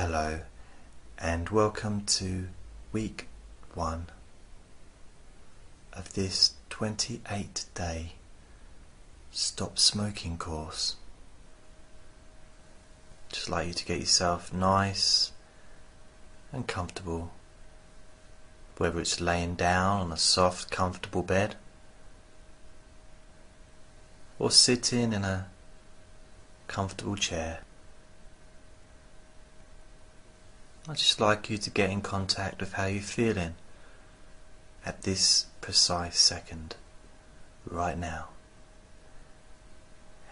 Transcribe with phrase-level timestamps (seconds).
[0.00, 0.42] Hello,
[1.18, 2.46] and welcome to
[2.92, 3.26] week
[3.74, 4.06] one
[5.92, 8.12] of this 28 day
[9.32, 10.94] stop smoking course.
[13.32, 15.32] Just like you to get yourself nice
[16.52, 17.32] and comfortable,
[18.76, 21.56] whether it's laying down on a soft, comfortable bed
[24.38, 25.48] or sitting in a
[26.68, 27.62] comfortable chair.
[30.90, 33.56] I'd just like you to get in contact with how you're feeling
[34.86, 36.76] at this precise second,
[37.66, 38.28] right now.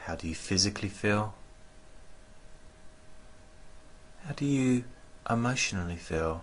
[0.05, 1.35] How do you physically feel?
[4.25, 4.85] How do you
[5.29, 6.43] emotionally feel?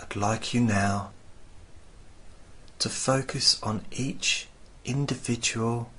[0.00, 1.12] I'd like you now
[2.78, 4.48] to focus on each
[4.84, 5.90] individual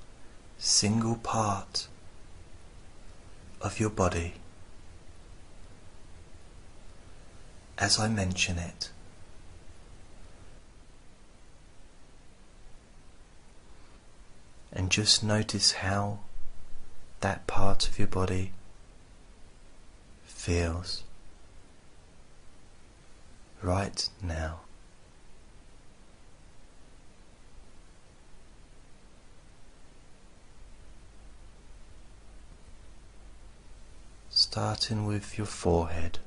[0.58, 1.88] single part
[3.62, 4.34] of your body
[7.80, 8.92] as I mention it.
[14.72, 16.20] And just notice how
[17.22, 18.52] that part of your body
[20.26, 21.04] feels
[23.64, 24.60] right now.
[34.52, 36.18] Starting with your forehead.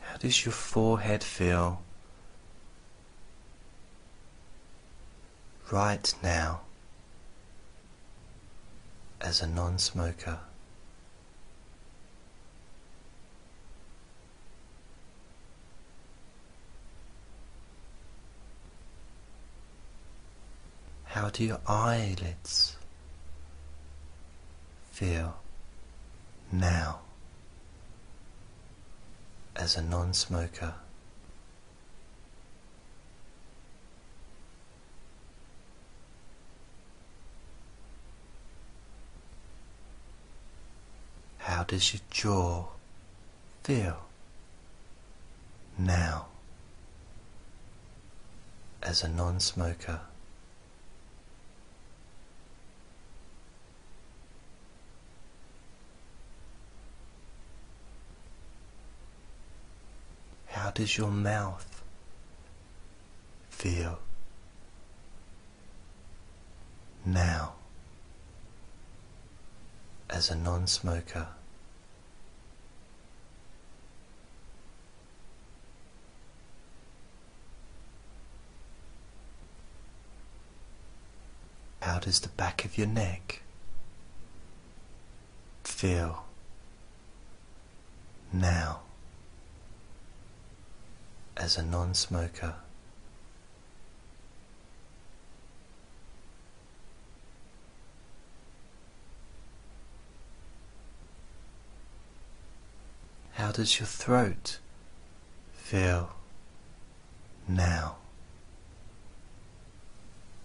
[0.00, 1.82] How does your forehead feel
[5.70, 6.62] right now
[9.20, 10.40] as a non smoker?
[21.16, 22.76] How do your eyelids
[24.90, 25.38] feel
[26.52, 26.98] now
[29.56, 30.74] as a non smoker?
[41.38, 42.66] How does your jaw
[43.64, 44.00] feel
[45.78, 46.26] now
[48.82, 50.00] as a non smoker?
[60.56, 61.82] How does your mouth
[63.48, 63.98] feel
[67.02, 67.54] now
[70.10, 71.28] as a non smoker?
[81.80, 83.40] How does the back of your neck
[85.64, 86.26] feel
[88.30, 88.85] now?
[91.36, 92.54] As a non smoker.
[103.34, 104.58] How does your throat
[105.52, 106.10] feel
[107.46, 107.96] now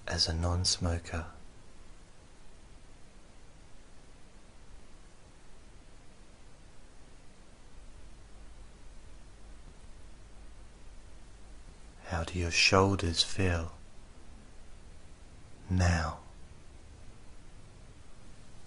[0.07, 1.25] as a non smoker?
[12.11, 13.73] How do your shoulders feel
[15.69, 16.19] now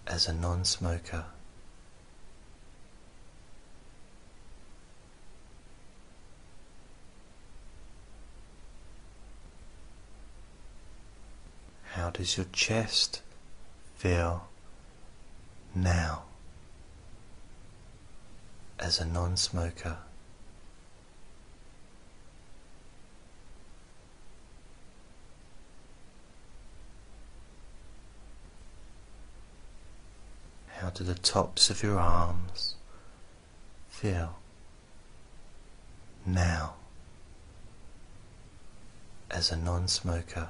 [0.06, 1.24] as a non smoker?
[11.92, 13.22] How does your chest
[13.96, 14.48] feel
[15.74, 16.24] now
[18.78, 19.98] as a non smoker?
[30.78, 32.74] How do the tops of your arms
[33.88, 34.38] feel
[36.26, 36.74] now
[39.30, 40.48] as a non smoker?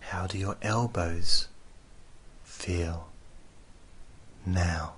[0.00, 1.48] How do your elbows
[2.42, 3.08] feel
[4.44, 4.94] now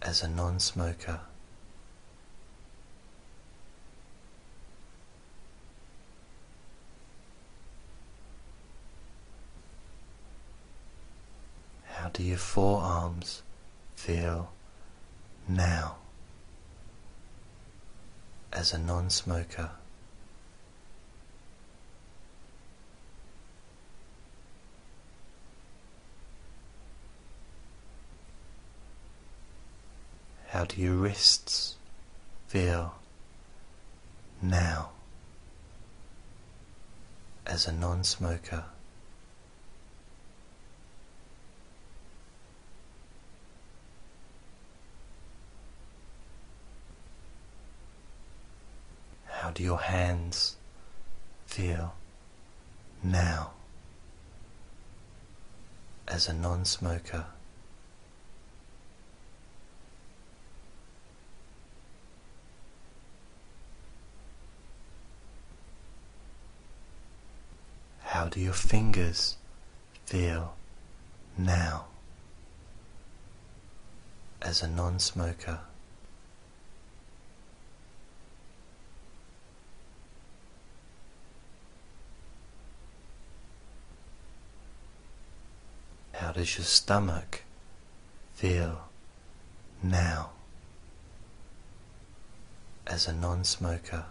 [0.00, 1.20] as a non smoker?
[12.10, 13.42] How do your forearms
[13.94, 14.50] feel
[15.46, 15.98] now
[18.52, 19.70] as a non smoker?
[30.48, 31.76] How do your wrists
[32.48, 32.96] feel
[34.42, 34.90] now
[37.46, 38.64] as a non smoker?
[49.50, 50.54] How do your hands
[51.44, 51.96] feel
[53.02, 53.50] now
[56.06, 57.26] as a non smoker?
[68.02, 69.36] How do your fingers
[70.06, 70.54] feel
[71.36, 71.86] now
[74.40, 75.58] as a non smoker?
[86.30, 87.42] How does your stomach
[88.34, 88.82] feel
[89.82, 90.30] now
[92.86, 94.04] as a non smoker?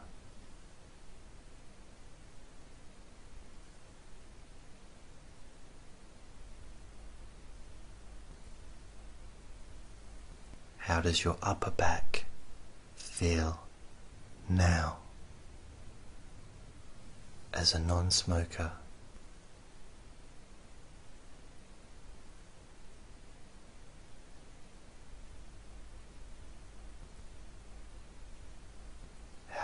[10.79, 12.25] How does your upper back
[12.97, 13.61] feel
[14.49, 14.97] now
[17.53, 18.73] as a non smoker?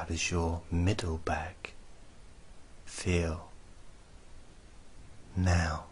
[0.06, 1.74] How does your middle back
[2.86, 3.50] feel
[5.36, 5.86] now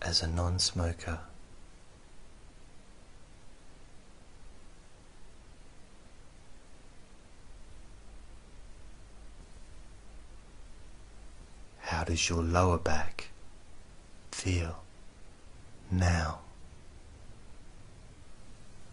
[0.00, 1.18] as a non smoker?
[11.80, 13.30] How does your lower back
[14.30, 14.84] feel
[15.90, 16.42] now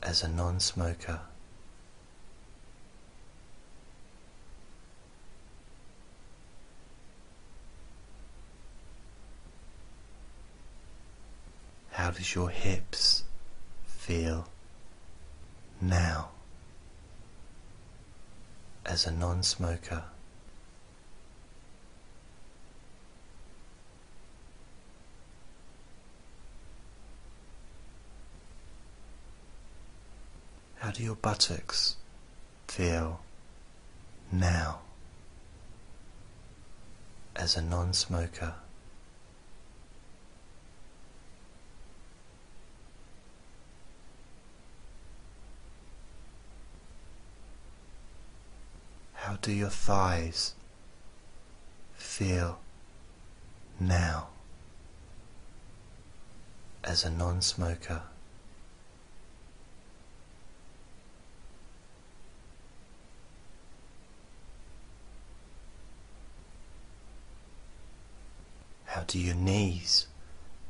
[0.02, 1.20] as a non smoker?
[12.04, 13.24] How does your hips
[13.86, 14.50] feel
[15.80, 16.32] now
[18.86, 20.04] as a non smoker?
[30.80, 31.96] How do your buttocks
[32.68, 33.22] feel
[34.30, 34.82] now
[37.34, 38.56] as a non smoker?
[49.44, 50.54] Do your thighs
[51.96, 52.60] feel
[53.78, 54.30] now
[56.82, 58.04] as a non smoker?
[68.86, 70.08] How do your knees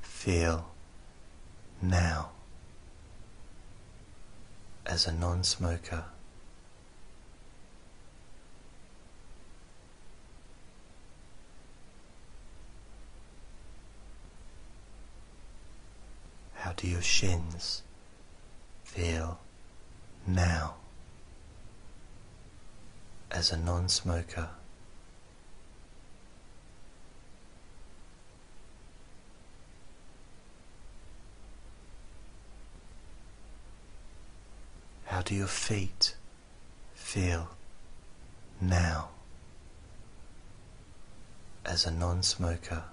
[0.01, 0.71] feel
[1.79, 2.31] now
[4.83, 6.05] as a non smoker?
[16.73, 17.83] How do your shins
[18.83, 19.37] feel
[20.25, 20.73] now
[23.29, 24.49] as a non smoker?
[35.05, 36.15] How do your feet
[36.95, 37.49] feel
[38.59, 39.09] now
[41.63, 42.85] as a non smoker?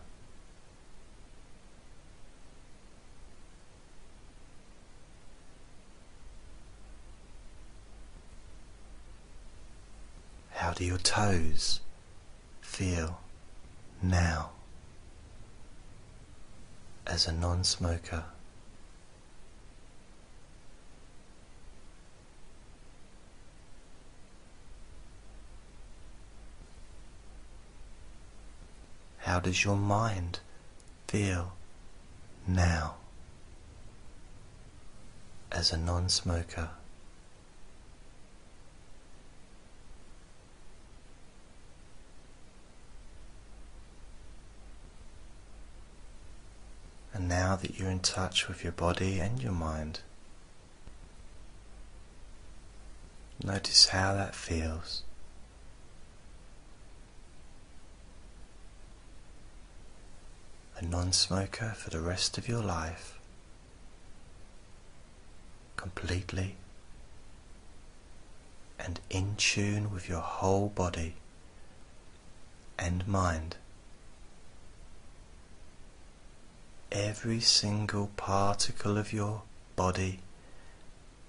[10.80, 11.80] Do your toes
[12.62, 13.20] feel
[14.00, 14.52] now
[17.06, 18.24] as a non smoker?
[29.18, 30.40] How does your mind
[31.08, 31.52] feel
[32.46, 32.94] now
[35.52, 36.70] as a non smoker?
[47.20, 50.00] And now that you're in touch with your body and your mind,
[53.44, 55.02] notice how that feels.
[60.78, 63.18] A non smoker for the rest of your life,
[65.76, 66.56] completely
[68.78, 71.16] and in tune with your whole body
[72.78, 73.56] and mind.
[76.92, 79.42] Every single particle of your
[79.76, 80.20] body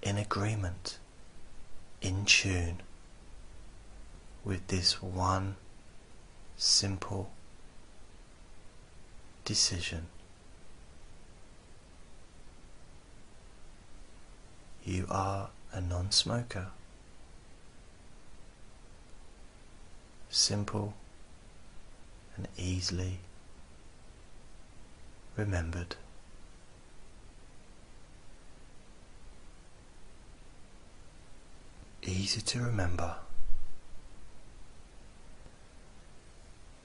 [0.01, 0.98] in agreement,
[2.01, 2.82] in tune
[4.44, 5.56] with this one
[6.58, 7.32] simple
[9.46, 10.08] decision.
[14.84, 16.68] You are a non smoker.
[20.30, 20.96] Simple
[22.36, 23.20] and easily
[25.41, 25.95] remembered.
[32.03, 33.15] Easy to remember.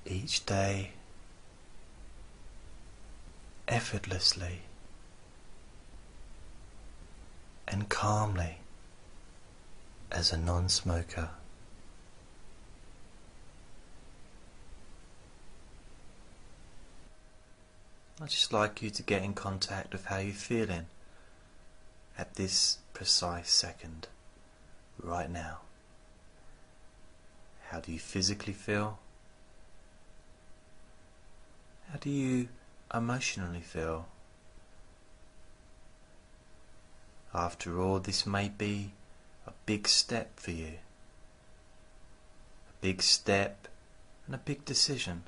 [0.06, 0.92] Each day,
[3.68, 4.62] effortlessly
[7.68, 8.58] and calmly
[10.10, 11.30] as a non smoker.
[18.20, 20.87] I'd just like you to get in contact with how you're feeling
[22.16, 24.08] at this precise second,
[25.02, 25.58] right now.
[27.68, 28.99] How do you physically feel?
[31.90, 32.49] How do you
[32.94, 34.06] emotionally feel?
[37.35, 38.92] After all, this may be
[39.46, 40.78] a big step for you.
[42.70, 43.68] A big step
[44.25, 45.25] and a big decision.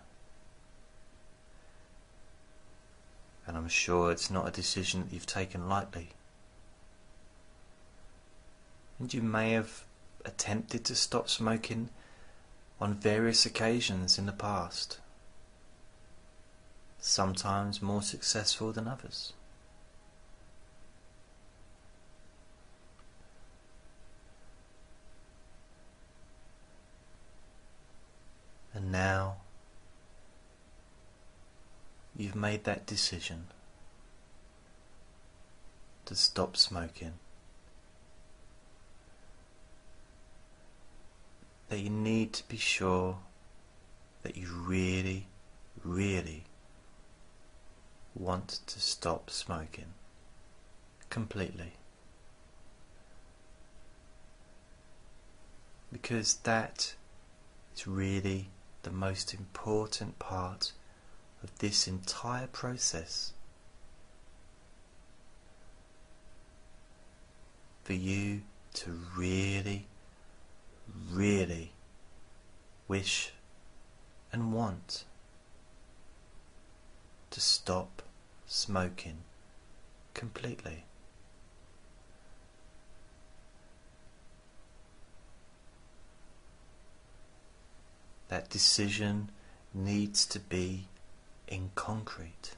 [3.49, 6.11] And I'm sure it's not a decision that you've taken lightly.
[8.99, 9.85] And you may have
[10.27, 11.89] attempted to stop smoking
[12.79, 14.99] on various occasions in the past,
[17.01, 19.33] sometimes more successful than others.
[28.75, 29.39] And now
[32.19, 33.47] you've made that decision
[36.05, 37.13] to stop smoking.
[41.69, 43.19] That you need to be sure
[44.23, 45.29] that you really,
[45.85, 46.45] really
[48.15, 49.93] want to stop smoking
[51.11, 51.75] completely.
[55.93, 56.95] Because that
[57.77, 58.49] is really
[58.83, 60.73] the most important part
[61.43, 63.33] of this entire process
[67.85, 68.43] for you
[68.75, 69.87] to really,
[71.11, 71.73] really
[72.87, 73.33] wish
[74.33, 75.05] and want
[77.31, 78.03] to stop
[78.47, 79.19] smoking
[80.15, 80.85] completely.
[88.29, 89.31] That decision
[89.73, 90.89] needs to be
[91.49, 92.53] in concrete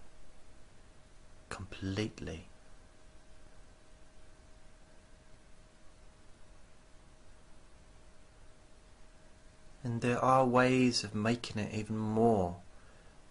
[1.49, 2.47] completely.
[9.83, 12.57] And there are ways of making it even more,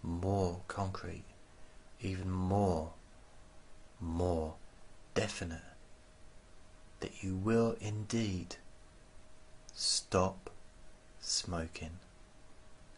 [0.02, 1.24] more concrete,
[2.00, 2.90] even more,
[4.00, 4.54] more
[5.14, 5.62] definite
[7.00, 8.56] that you will indeed
[9.74, 10.50] stop
[11.20, 11.98] smoking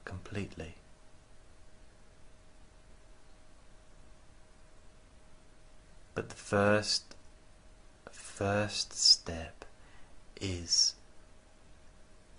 [0.05, 0.75] completely.
[6.15, 7.15] But the first,
[8.11, 9.65] first step
[10.41, 10.95] is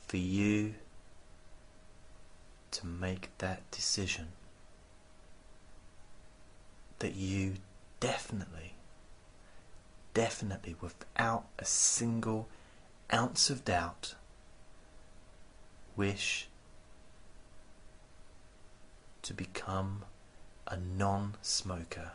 [0.08, 0.76] for you
[2.72, 4.28] to make that decision
[7.00, 7.56] that you
[8.00, 8.74] definitely,
[10.14, 12.48] definitely, without a single
[13.12, 14.16] ounce of doubt,
[15.96, 16.48] wish
[19.24, 20.04] to become
[20.68, 22.12] a non smoker.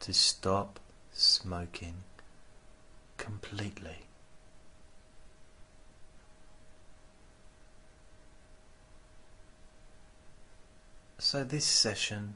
[0.00, 0.80] To stop
[1.12, 2.02] smoking
[3.18, 4.06] completely.
[11.18, 12.34] So, this session,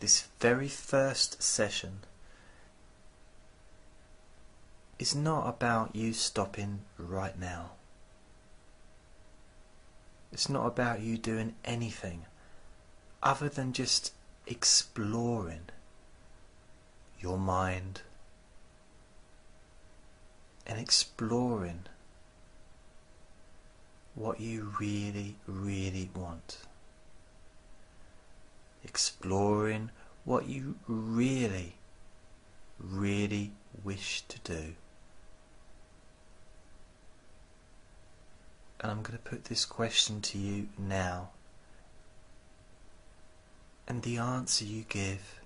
[0.00, 2.00] this very first session,
[4.98, 7.72] is not about you stopping right now.
[10.32, 12.24] It's not about you doing anything
[13.22, 14.12] other than just
[14.46, 15.68] exploring
[17.22, 18.02] your mind
[20.66, 21.84] and exploring
[24.14, 26.58] what you really, really want.
[28.84, 29.90] Exploring
[30.24, 31.74] what you really,
[32.78, 33.52] really
[33.84, 34.74] wish to do.
[38.80, 41.30] And I'm going to put this question to you now.
[43.86, 45.41] And the answer you give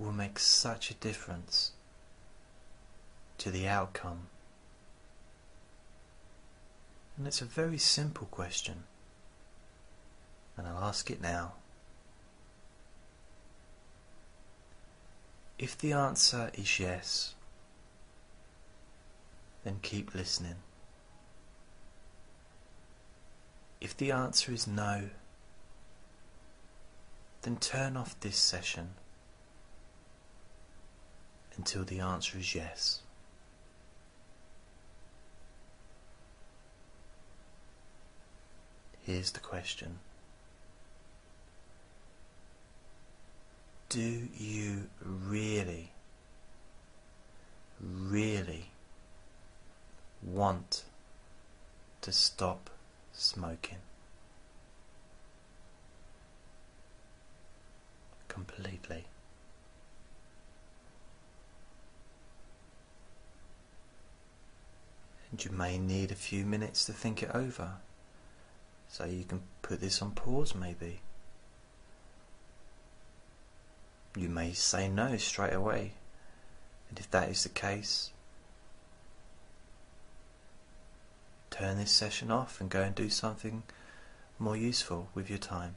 [0.00, 1.72] will make such a difference
[3.36, 4.28] to the outcome.
[7.18, 8.84] And it's a very simple question.
[10.56, 11.52] And I'll ask it now.
[15.58, 17.34] If the answer is yes,
[19.64, 20.56] then keep listening.
[23.82, 25.10] If the answer is no,
[27.42, 28.90] then turn off this session
[31.56, 33.00] until the answer is yes.
[39.04, 39.98] Here's the question.
[43.88, 45.90] Do you really,
[47.80, 48.70] really
[50.22, 50.84] want
[52.02, 52.70] to stop
[53.12, 53.78] smoking?
[58.28, 59.06] Completely.
[65.30, 67.72] And you may need a few minutes to think it over.
[68.88, 71.00] So you can put this on pause maybe.
[74.16, 75.92] You may say no straight away.
[76.88, 78.10] And if that is the case,
[81.50, 83.62] turn this session off and go and do something
[84.40, 85.76] more useful with your time.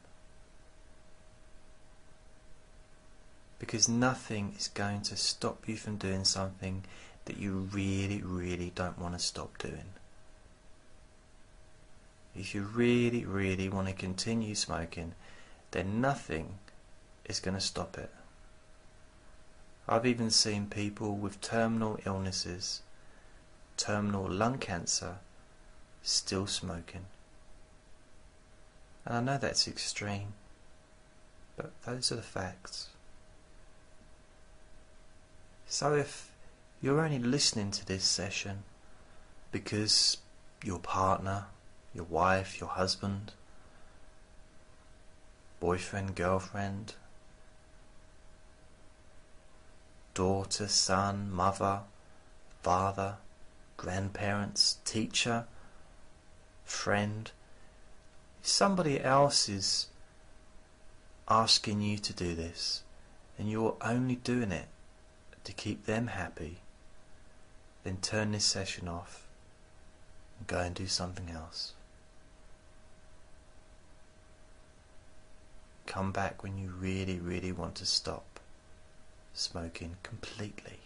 [3.59, 6.83] Because nothing is going to stop you from doing something
[7.25, 9.93] that you really, really don't want to stop doing.
[12.35, 15.13] If you really, really want to continue smoking,
[15.71, 16.57] then nothing
[17.25, 18.11] is going to stop it.
[19.87, 22.81] I've even seen people with terminal illnesses,
[23.77, 25.17] terminal lung cancer,
[26.01, 27.05] still smoking.
[29.05, 30.33] And I know that's extreme,
[31.57, 32.87] but those are the facts.
[35.67, 36.31] So if
[36.83, 38.63] you're only listening to this session
[39.51, 40.17] because
[40.63, 41.45] your partner
[41.93, 43.33] your wife, your husband,
[45.59, 46.95] boyfriend, girlfriend,
[50.13, 51.81] daughter, son, mother,
[52.61, 53.17] father,
[53.77, 55.45] grandparents, teacher,
[56.65, 57.31] friend.
[58.41, 59.87] Somebody else is
[61.29, 62.83] asking you to do this
[63.37, 64.67] and you're only doing it
[65.43, 66.57] to keep them happy,
[67.83, 69.27] then turn this session off
[70.39, 71.73] and go and do something else.
[75.93, 78.39] come back when you really, really want to stop
[79.31, 80.79] smoking completely.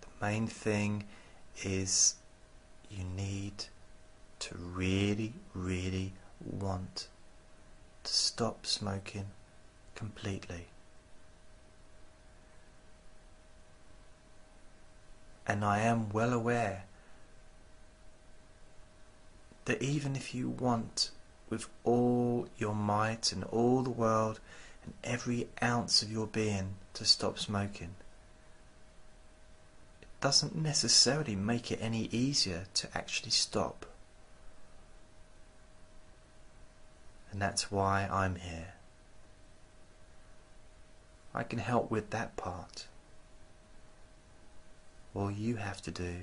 [0.00, 1.04] The main thing
[1.62, 2.14] is
[2.90, 3.66] you need
[4.38, 7.08] to really, really want
[8.04, 9.26] to stop smoking
[9.94, 10.71] completely.
[15.46, 16.84] And I am well aware
[19.64, 21.10] that even if you want
[21.50, 24.40] with all your might and all the world
[24.84, 27.94] and every ounce of your being to stop smoking,
[30.00, 33.86] it doesn't necessarily make it any easier to actually stop.
[37.30, 38.74] And that's why I'm here.
[41.34, 42.86] I can help with that part.
[45.14, 46.20] All you have to do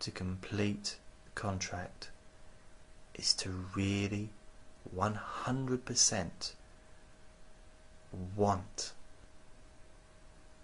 [0.00, 2.08] to complete the contract
[3.14, 4.30] is to really
[4.96, 6.52] 100%
[8.36, 8.92] want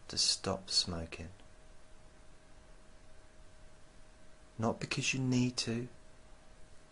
[0.09, 1.29] to stop smoking.
[4.59, 5.89] Not because you need to,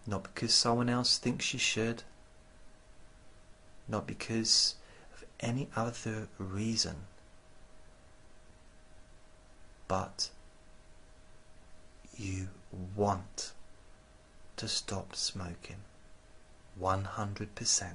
[0.06, 2.04] not because someone else thinks you should,
[3.88, 4.76] not because
[5.14, 6.96] of any other reason,
[9.88, 10.30] but
[12.16, 12.48] you
[12.94, 13.52] want
[14.56, 15.82] to stop smoking
[16.80, 17.92] 100%.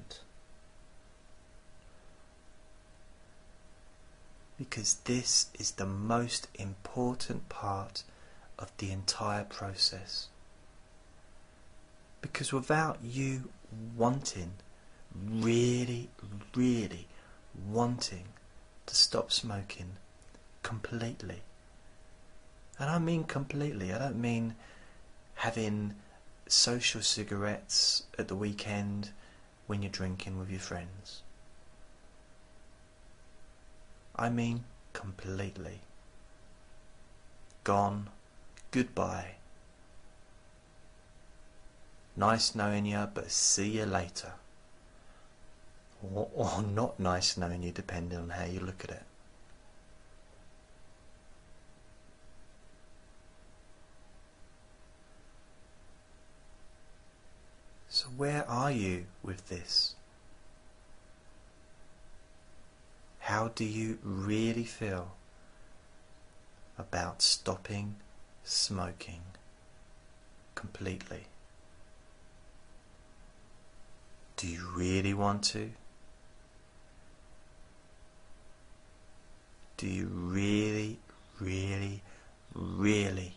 [4.58, 8.04] Because this is the most important part
[8.60, 10.28] of the entire process.
[12.22, 13.50] Because without you
[13.98, 14.54] wanting,
[15.16, 16.10] really,
[16.56, 17.08] really
[17.68, 18.26] wanting
[18.86, 19.94] to stop smoking
[20.62, 21.42] completely,
[22.82, 24.56] and I mean completely, I don't mean
[25.36, 25.94] having
[26.48, 29.12] social cigarettes at the weekend
[29.68, 31.22] when you're drinking with your friends.
[34.16, 34.64] I mean
[34.94, 35.82] completely.
[37.64, 38.10] Gone.
[38.72, 39.36] Goodbye.
[42.18, 44.34] Nice knowing you, but see you later.
[46.02, 49.04] Or, or not nice knowing you, depending on how you look at it.
[58.18, 59.96] Where are you with this?
[63.20, 65.14] How do you really feel
[66.78, 67.96] about stopping
[68.44, 69.22] smoking
[70.56, 71.26] completely?
[74.36, 75.72] Do you really want to?
[79.78, 81.00] Do you really,
[81.40, 82.02] really,
[82.54, 83.36] really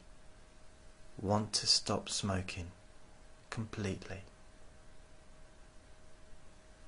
[1.20, 2.68] want to stop smoking
[3.50, 4.22] completely?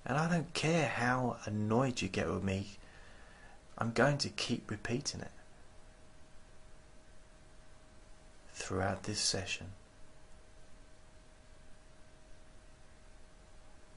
[0.06, 2.68] And I don't care how annoyed you get with me,
[3.76, 5.32] I'm going to keep repeating it
[8.54, 9.66] throughout this session.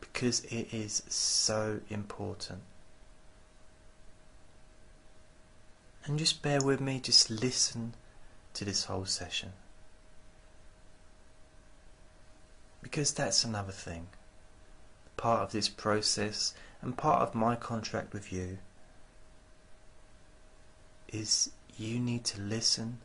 [0.02, 2.62] Because it is so important.
[6.06, 7.94] And just bear with me, just listen
[8.56, 9.54] to this whole session.
[12.82, 14.08] Because that's another thing
[15.20, 18.58] part of this process and part of my contract with you
[21.10, 23.00] is you need to listen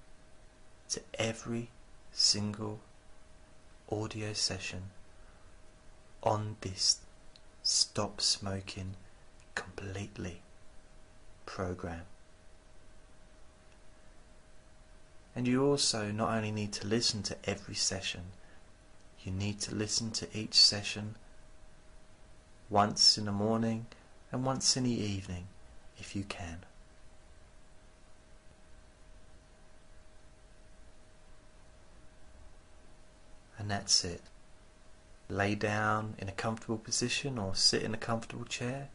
[0.88, 1.70] to every
[2.12, 2.78] single
[3.90, 4.82] audio session
[6.22, 6.98] on this
[7.64, 8.94] Stop Smoking
[9.56, 10.40] Completely
[11.46, 12.02] program.
[15.34, 18.20] And you also not only need to listen to every session,
[19.24, 21.16] you need to listen to each session
[22.70, 23.86] once in the morning
[24.32, 25.46] and once in the evening
[25.98, 26.58] if you can.
[33.58, 34.20] And that's it.
[35.28, 38.88] Lay down in a comfortable position or sit in a comfortable chair.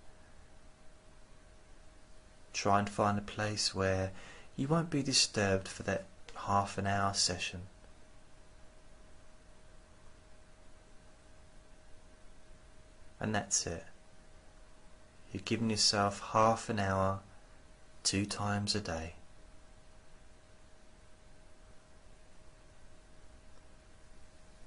[2.53, 4.11] Try and find a place where
[4.55, 6.05] you won't be disturbed for that
[6.35, 7.61] half an hour session.
[13.19, 13.85] And that's it.
[15.31, 17.19] You've given yourself half an hour
[18.03, 19.13] two times a day.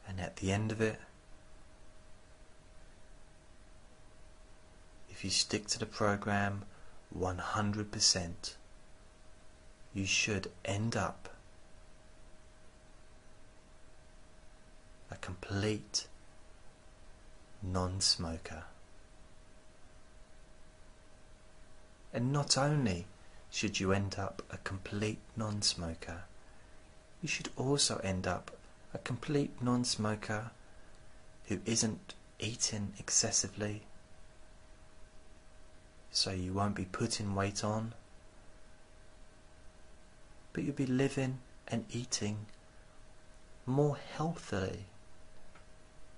[0.07, 1.01] And at the end of it,
[5.11, 6.65] if you stick to the program
[7.19, 8.55] 100%,
[9.95, 11.29] you should end up
[15.11, 16.07] a complete
[17.63, 18.65] non-smoker.
[22.13, 23.07] And not only
[23.51, 26.25] should you end up a complete non-smoker,
[27.23, 28.51] you should also end up
[28.93, 30.51] a complete non-smoker
[31.47, 33.83] who isn't eating excessively,
[36.11, 37.95] so you won't be putting weight on,
[40.53, 42.47] but you'll be living and eating
[43.65, 44.85] more healthily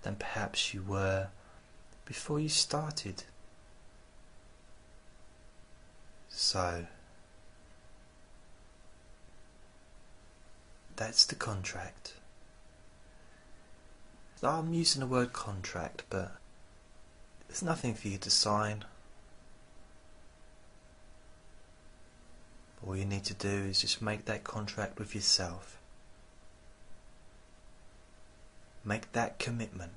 [0.05, 1.29] than perhaps you were
[2.05, 3.25] before you started.
[6.29, 6.87] So,
[10.97, 12.15] that's the contract.
[14.43, 16.33] I'm using the word contract, but
[17.49, 18.85] there's nothing for you to sign.
[22.87, 25.79] All you need to do is just make that contract with yourself.
[28.85, 29.93] Make that commitment.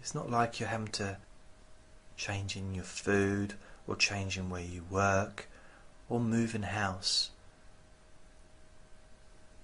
[0.00, 1.18] It's not like you're having to
[2.16, 3.54] change in your food
[3.86, 5.48] or changing where you work
[6.08, 7.30] or moving house.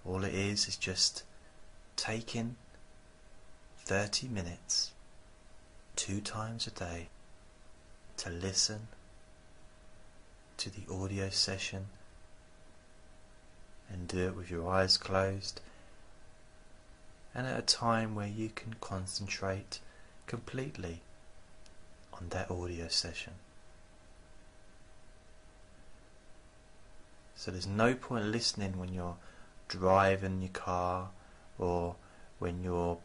[0.06, 1.24] All it is is just
[1.96, 2.56] taking
[3.78, 4.92] 30 minutes
[5.96, 7.08] two times a day
[8.16, 8.88] to listen
[10.56, 11.86] to the audio session
[13.90, 15.60] and do it with your eyes closed
[17.34, 19.80] and at a time where you can concentrate
[20.26, 21.02] completely
[22.12, 23.34] on that audio session.
[27.34, 29.16] So there's no point listening when you're
[29.68, 31.10] driving your car
[31.58, 31.96] or
[32.38, 32.98] when you're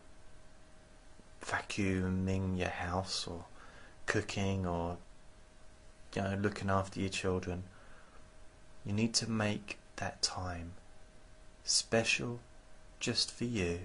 [1.44, 3.46] vacuuming your house or
[4.06, 4.98] cooking or
[6.16, 7.64] you know looking after your children
[8.86, 10.72] you need to make that time
[11.64, 12.40] special
[13.00, 13.80] just for you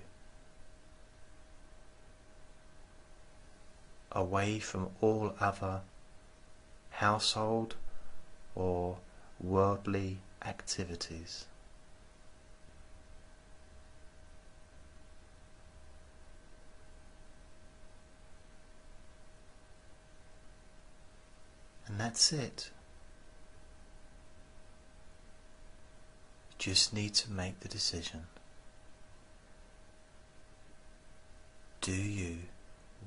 [4.15, 5.81] away from all other
[6.91, 7.75] household
[8.55, 8.99] or
[9.41, 11.47] worldly activities.
[21.87, 22.71] And that's it.
[26.51, 28.27] You just need to make the decision.
[31.81, 32.39] Do you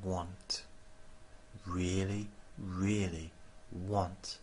[0.04, 0.64] want,
[1.68, 2.28] really,
[2.58, 3.32] really
[3.72, 4.38] want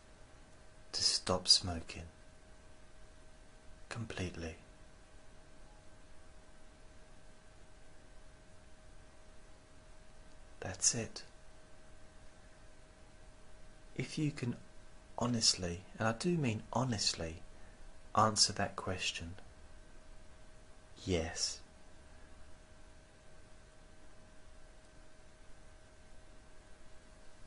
[0.93, 2.03] to stop smoking
[3.89, 4.57] completely?
[10.61, 11.23] That's it
[13.97, 14.57] if you can
[15.19, 17.37] honestly, and I do mean honestly,
[18.17, 19.35] answer that question,
[21.05, 21.61] yes.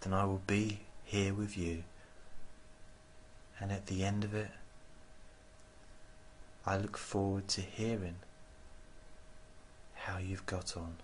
[0.01, 1.83] Then I will be here with you,
[3.59, 4.51] and at the end of it,
[6.65, 8.15] I look forward to hearing
[9.95, 10.97] how you've got on.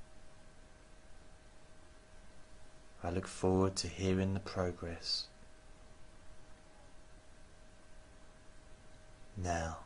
[3.04, 5.28] I look forward to hearing the progress.
[9.38, 9.78] now.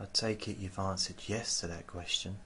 [0.00, 2.38] I take it you've answered yes to that question.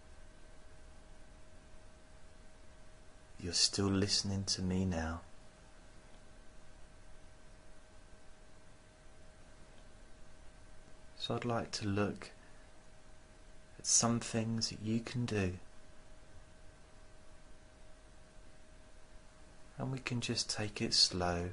[3.40, 5.20] You're still listening to me now.
[11.16, 12.30] So I'd like to look
[13.78, 15.54] at some things that you can do.
[19.78, 21.50] And we can just take it slow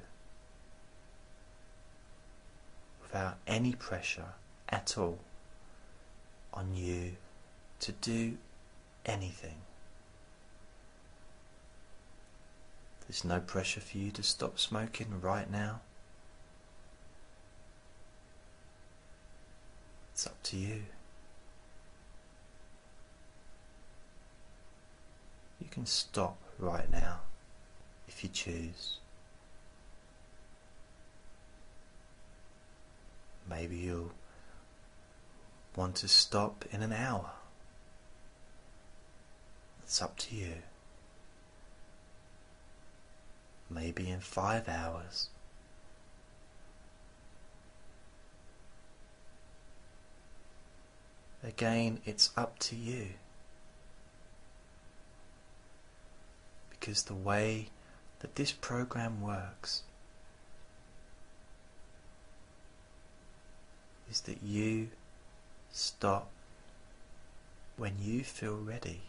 [3.02, 4.34] without any pressure
[4.70, 5.20] at all
[6.54, 7.14] on you
[7.82, 8.38] to do
[9.06, 9.58] anything.
[13.08, 15.82] There's no pressure for you to stop smoking right now.
[20.14, 20.84] It's up to you.
[25.60, 27.20] You can stop right now
[28.08, 28.98] if you choose.
[33.50, 34.12] Maybe you'll
[35.76, 37.32] want to stop in an hour.
[39.84, 40.54] It's up to you.
[43.74, 45.30] Maybe in five hours.
[51.44, 53.08] Again, it's up to you.
[56.70, 57.68] Because the way
[58.20, 59.84] that this program works
[64.10, 64.90] is that you
[65.72, 66.30] stop
[67.78, 69.02] when you feel ready.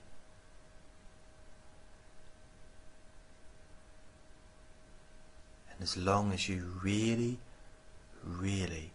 [5.74, 7.38] And as long as you really,
[8.24, 8.92] really,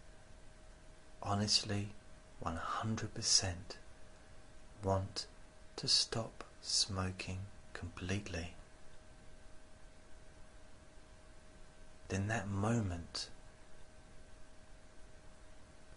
[1.21, 1.89] honestly,
[2.43, 3.53] 100%
[4.83, 5.25] want
[5.75, 7.39] to stop smoking
[7.73, 8.53] completely,
[12.07, 13.29] then that moment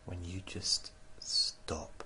[0.04, 0.90] when you just
[1.20, 2.04] stop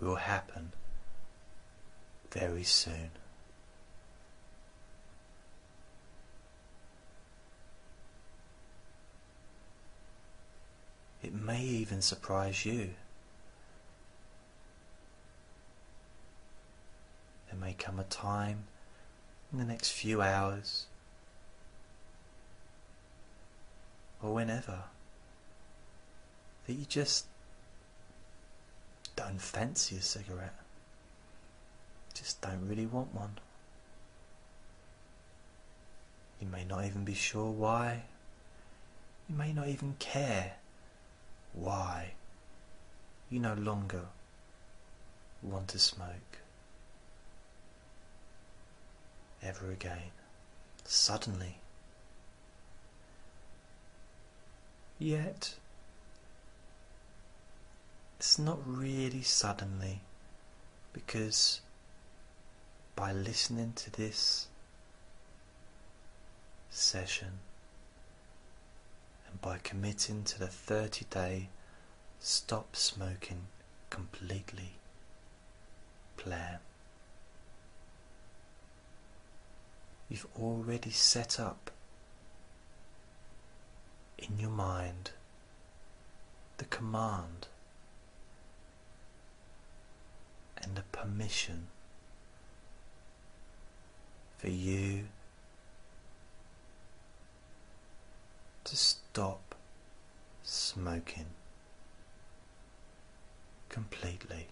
[0.00, 0.72] will happen
[2.30, 3.10] very soon.
[11.22, 12.90] It may even surprise you.
[17.50, 18.64] There may come a time
[19.52, 20.86] in the next few hours
[24.22, 24.80] or whenever
[26.66, 27.26] that you just
[29.16, 30.54] don't fancy a cigarette,
[32.14, 33.38] just don't really want one.
[36.40, 38.04] You may not even be sure why.
[39.28, 40.57] You may not even care
[41.52, 42.12] why
[43.30, 44.06] you no longer
[45.42, 46.38] want to smoke
[49.42, 50.12] ever again.
[50.84, 51.58] Suddenly,
[54.98, 55.54] Yet,
[58.18, 60.00] it's not really suddenly
[60.92, 61.60] because
[62.96, 64.48] by listening to this
[66.68, 67.38] session,
[69.40, 71.48] by committing to the 30 day
[72.20, 73.46] stop smoking
[73.90, 74.72] completely
[76.16, 76.58] plan.
[80.08, 81.70] You've already set up
[84.18, 85.10] in your mind
[86.56, 87.46] the command
[90.60, 91.68] and the permission
[94.38, 95.04] for you
[98.64, 98.97] to stop
[100.42, 101.26] smoking
[103.68, 104.46] completely.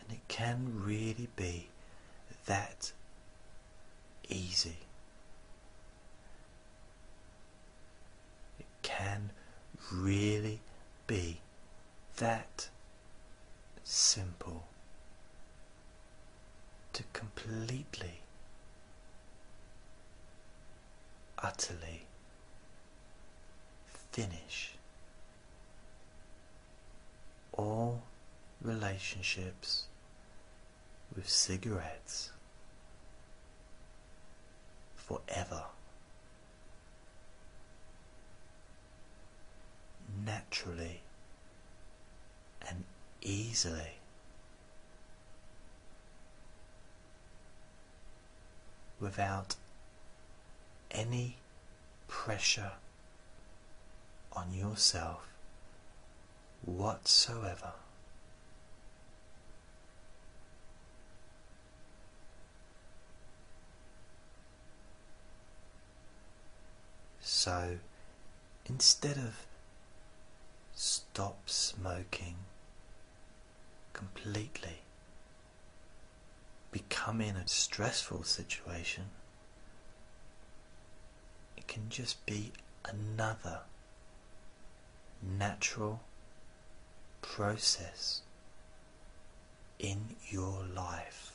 [0.00, 1.68] And it can really be
[2.46, 2.92] that
[4.28, 4.78] easy.
[8.58, 9.30] It can
[9.92, 10.60] really
[11.06, 11.40] be
[12.16, 12.68] that
[13.84, 14.64] simple
[16.92, 18.20] to completely,
[21.42, 22.02] utterly
[24.12, 24.72] finish
[27.52, 28.02] all
[28.62, 29.84] relationships
[31.14, 32.30] with cigarettes
[34.96, 35.62] forever.
[40.24, 41.00] Naturally
[42.68, 42.84] and
[43.22, 43.92] easily.
[49.00, 49.54] Without
[50.90, 51.36] any
[52.06, 52.72] pressure
[54.32, 55.28] on yourself
[56.64, 57.72] whatsoever.
[67.20, 67.78] So
[68.66, 69.46] instead of
[70.74, 72.36] stop smoking
[73.92, 74.78] completely,
[76.72, 79.27] becoming a stressful situation, it
[81.68, 82.50] can just be
[82.84, 83.60] another
[85.22, 86.00] natural
[87.22, 88.22] process
[89.78, 91.32] in your life.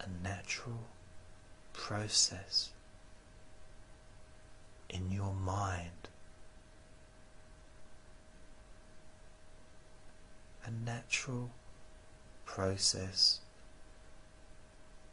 [0.00, 0.80] A natural
[1.72, 2.70] process
[4.88, 5.90] in your mind.
[10.66, 11.50] A natural
[12.44, 13.40] process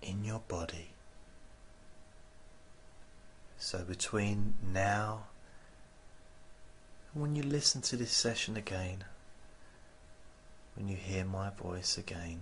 [0.08, 0.88] in your body.
[3.60, 5.24] So between now
[7.14, 9.04] and when you listen to this session again,
[10.76, 12.42] when you hear my voice again,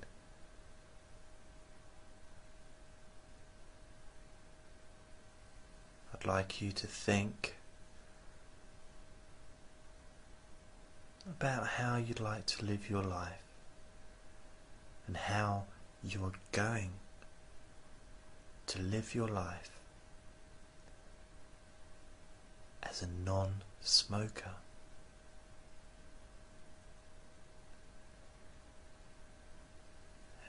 [6.14, 7.56] I'd like you to think
[11.26, 13.42] about how you'd like to live your life
[15.08, 15.64] and how
[16.04, 16.92] you are going
[18.68, 19.72] to live your life
[22.84, 24.52] as a non smoker.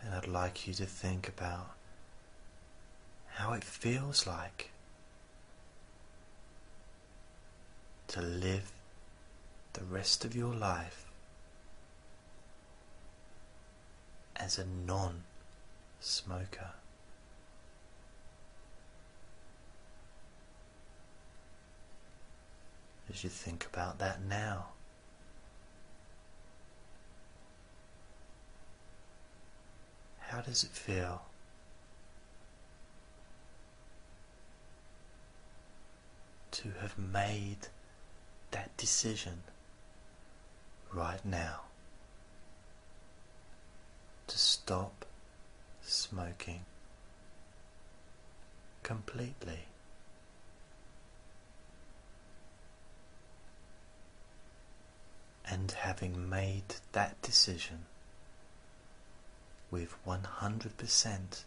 [0.02, 1.72] And I'd like you to think about
[3.34, 4.70] how it feels like
[8.08, 8.72] to live
[9.72, 11.06] the rest of your life
[14.36, 15.24] as a non
[16.00, 16.70] smoker.
[23.10, 24.66] As you think about that now.
[30.18, 31.22] How does it feel?
[36.50, 37.68] To have made
[38.50, 39.42] that decision
[40.92, 41.60] right now
[44.26, 45.04] to stop
[45.82, 46.60] smoking
[48.82, 49.66] completely.
[55.48, 57.86] And having made that decision
[59.70, 61.44] with 100%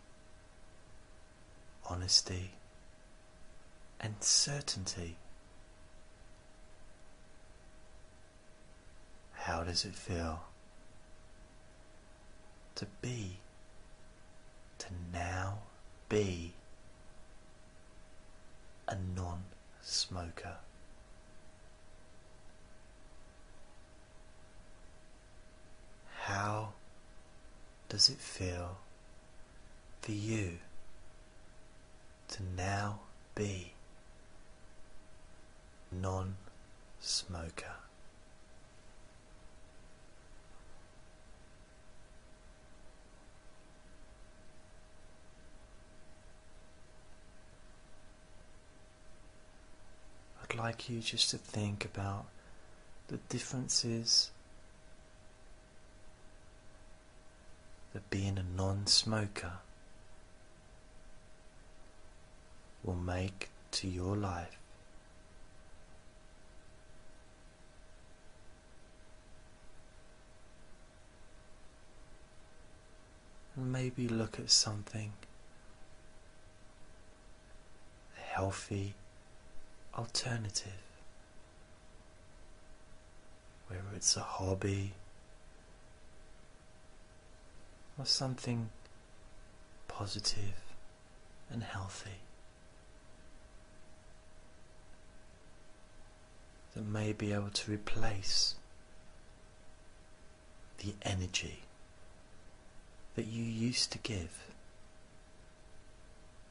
[1.89, 2.52] honesty
[4.00, 5.18] and certainty,
[9.34, 10.43] how does it feel
[12.76, 13.38] to be,
[14.78, 15.60] to now
[16.08, 16.54] be
[18.88, 19.43] a non
[19.82, 20.56] smoker?
[26.30, 26.74] How
[27.90, 28.78] does it feel
[30.04, 30.60] for you
[32.28, 33.00] to now
[33.34, 33.74] be
[35.92, 36.36] non
[37.00, 37.74] smoker?
[50.44, 52.28] I'd like you just to think about
[53.08, 54.30] the differences
[57.94, 59.54] that being a non smoker
[62.84, 64.58] will make to your life.
[73.56, 75.12] And maybe look at something
[78.18, 78.94] a healthy
[79.98, 80.72] alternative,
[83.68, 84.94] whether it's a hobby
[88.00, 88.70] or something
[89.88, 90.64] positive
[91.52, 92.22] and healthy
[96.74, 98.56] that may be able to replace
[100.78, 101.60] the energy
[103.16, 104.54] that you used to give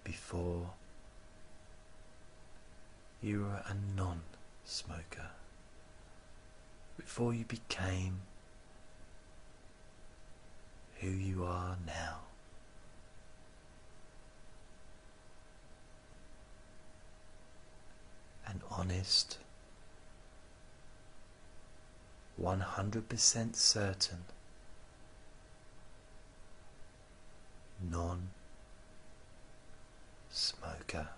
[0.04, 0.70] before
[3.22, 4.20] you were a non
[4.64, 5.30] smoker,
[6.98, 8.20] before you became
[11.00, 12.18] who you are now.
[18.46, 19.38] An honest,
[22.40, 24.24] 100% certain,
[27.90, 28.28] non
[30.30, 31.08] smoker.